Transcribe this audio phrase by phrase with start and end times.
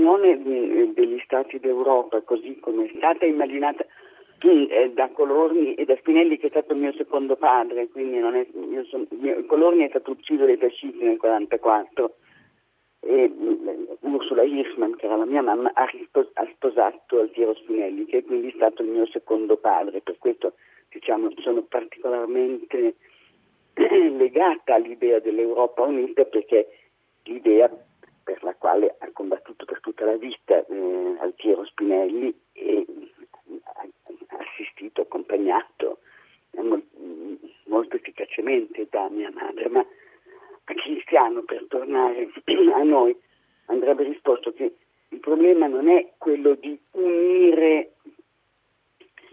[0.00, 3.84] l'Unione degli Stati d'Europa, così come è stata immaginata
[4.42, 9.06] eh, da Colorni e da Spinelli che è stato mio secondo padre, quindi è, sono,
[9.10, 12.14] mio, Colorni è stato ucciso dai fascisti nel 1944
[13.02, 13.68] e mm,
[14.00, 18.50] Ursula Hirschman, che era la mia mamma, ha, ha sposato Altiero Spinelli, che è quindi
[18.54, 20.54] stato il mio secondo padre, per questo
[20.88, 22.96] diciamo, sono particolarmente
[23.74, 26.68] legata all'idea dell'Europa unita perché
[27.24, 27.70] l'idea
[28.22, 29.09] per la quale ha
[30.00, 32.86] tutta la vita eh, Altiero Spinelli e
[34.28, 35.98] ha assistito, accompagnato
[36.52, 36.82] eh,
[37.66, 42.30] molto efficacemente da mia madre, ma a Cristiano per tornare
[42.74, 43.14] a noi
[43.66, 44.74] andrebbe risposto che
[45.08, 47.92] il problema non è quello di unire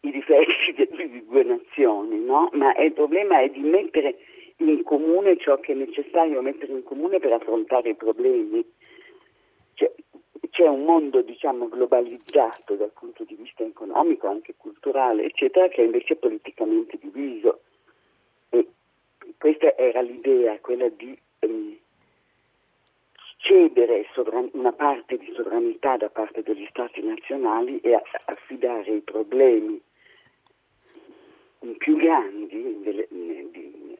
[0.00, 2.50] i difetti delle due nazioni, no?
[2.52, 4.18] ma il problema è di mettere
[4.58, 8.62] in comune ciò che è necessario mettere in comune per affrontare i problemi.
[10.70, 16.16] Un mondo diciamo, globalizzato dal punto di vista economico, anche culturale, eccetera, che è invece
[16.16, 17.60] politicamente diviso.
[18.50, 18.66] E
[19.38, 21.76] questa era l'idea, quella di ehm,
[23.38, 29.00] cedere sovran- una parte di sovranità da parte degli Stati nazionali e a- affidare i
[29.00, 29.80] problemi
[31.78, 33.96] più grandi delle, di,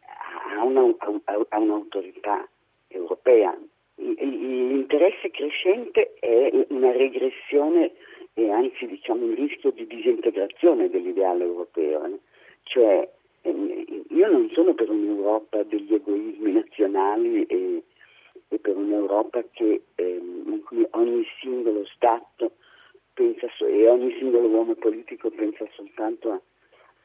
[0.58, 2.48] a, una, a, a, un'autorità
[2.88, 3.56] europea.
[5.00, 7.92] L'interesse crescente è una regressione
[8.34, 12.18] e anzi diciamo un rischio di disintegrazione dell'ideale europeo.
[12.64, 13.08] Cioè,
[13.40, 17.82] ehm, io non sono per un'Europa degli egoismi nazionali e,
[18.48, 22.52] e per un'Europa che, ehm, in cui ogni singolo Stato
[23.14, 26.40] pensa, e ogni singolo uomo politico pensa soltanto a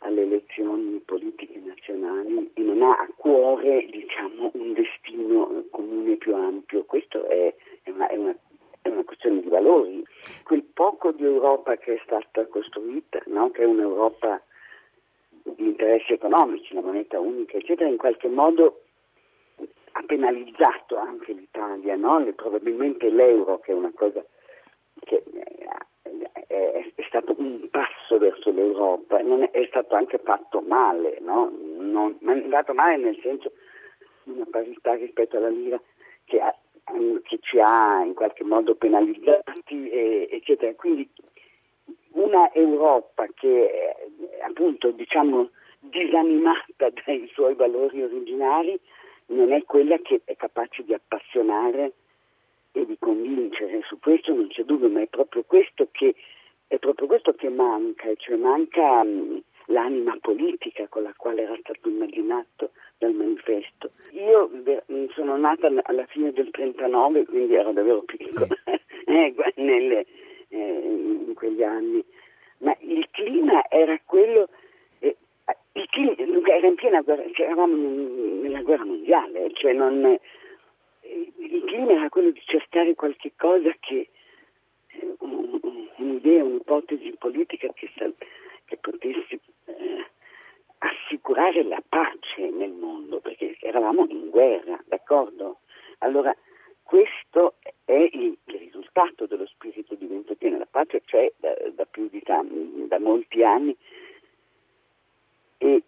[0.06, 6.84] alle elezioni politiche nazionali e non ha a cuore diciamo, un destino comune più ampio.
[6.86, 7.54] Questo è,
[7.84, 8.36] è, è,
[8.82, 10.04] è, una, questione di valori.
[10.44, 13.50] Quel poco di Europa che è stata costruita, no?
[13.52, 14.42] che è un'Europa
[15.44, 18.82] di interessi economici, la moneta unica, eccetera, in qualche modo
[19.92, 22.24] ha penalizzato anche l'Italia, no?
[22.36, 24.24] probabilmente l'euro, che è una cosa
[25.00, 25.24] che
[26.48, 27.85] è, è, stato un passo
[28.56, 31.52] verso l'Europa, è, è, stato anche fatto male, no?
[31.78, 33.52] non, è andato male nel senso
[34.24, 35.80] di una parità rispetto alla lira
[36.24, 36.56] che, ha,
[37.24, 40.74] che ci ha in qualche modo penalizzati, e, eccetera.
[40.74, 41.08] Quindi
[42.12, 45.50] una Europa che è appunto diciamo
[45.80, 48.80] disanimata dai suoi valori originari
[49.28, 51.94] non è quella che è capace di appassionare
[52.72, 56.14] e di convincere, su questo non c'è dubbio, ma è proprio questo che
[57.56, 63.90] manca, cioè manca mh, l'anima politica con la quale era stato immaginato dal manifesto.
[64.12, 64.50] Io
[65.14, 68.48] sono nata alla fine del 39, quindi ero davvero piccola
[69.06, 70.06] eh, nelle,
[70.50, 70.82] eh,
[71.28, 72.04] in quegli anni,
[72.60, 74.50] ma il clima era quello
[75.00, 75.16] eh,
[75.74, 76.16] il clima,
[76.48, 80.18] era in piena guerra, cioè eravamo nella guerra mondiale, cioè non,
[81.02, 84.10] il clima era quello di cercare qualche cosa che eh,
[86.66, 87.90] un'ipotesi politica che,
[88.66, 90.06] che potesse eh,
[90.80, 95.60] assicurare la pace nel mondo, perché eravamo in guerra, d'accordo?
[96.00, 96.36] Allora,
[96.84, 97.56] questo
[97.86, 102.22] è il, il risultato dello spirito di Ventotene, la pace c'è da, da più di
[102.22, 103.76] tanti, da molti anni
[105.58, 105.84] e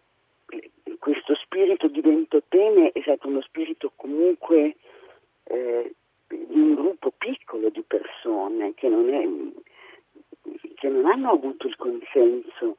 [0.99, 4.75] questo spirito di Ventotene è stato uno spirito comunque
[5.43, 5.93] eh,
[6.27, 9.25] di un gruppo piccolo di persone che non, è,
[10.87, 12.77] che non hanno avuto il consenso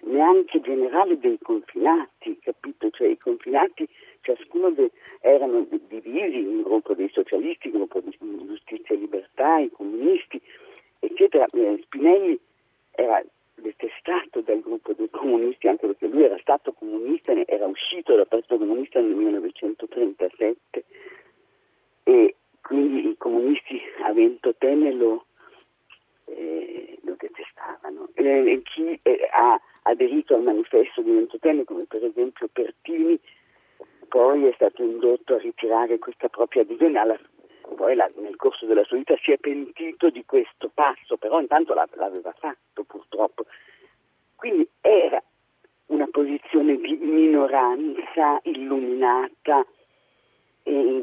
[0.00, 2.90] neanche generale dei confinati, capito?
[2.90, 3.88] Cioè i confinati,
[4.22, 8.16] ciascuno de, erano divisi, un gruppo dei socialisti, un gruppo di
[8.46, 10.40] giustizia e libertà, i comunisti,
[10.98, 11.46] eccetera.
[11.52, 12.38] Eh, Spinelli
[12.90, 18.26] era detestato dal gruppo dei comunisti, anche perché lui era stato comunista, era uscito dal
[18.26, 20.84] Partito Comunista nel 1937
[22.02, 25.24] e quindi i comunisti a Ventotene lo,
[26.26, 28.08] eh, lo detestavano.
[28.14, 29.60] E, chi eh, ha
[29.94, 33.18] aderito al manifesto di Ventotene, come per esempio Pertini,
[34.08, 37.18] poi è stato indotto a ritirare questa propria adesione, alla,
[37.74, 41.74] poi la, nel corso della sua vita si è pentito di questo passo, però intanto
[41.74, 43.46] l'aveva fatto purtroppo.
[44.36, 45.22] Quindi era
[45.86, 49.66] una posizione di minoranza illuminata,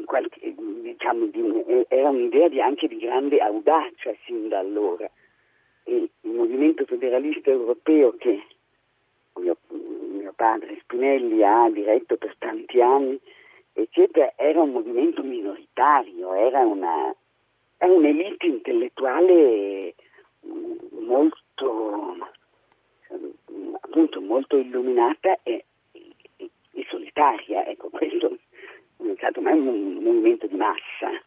[0.04, 5.08] qualche, diciamo, di, era un'idea di, anche di grande audacia sin da allora.
[5.84, 8.42] E il movimento federalista europeo che
[9.36, 13.18] mio, mio padre Spinelli ha diretto per tanti anni,
[13.72, 17.14] eccetera, era un movimento minoritario, era una,
[17.76, 19.94] è un'elite intellettuale
[21.00, 22.16] molto,
[23.80, 27.66] appunto, molto illuminata e, e, e solitaria.
[27.66, 28.38] Ecco, questo
[28.98, 31.20] è stato mai un movimento di massa.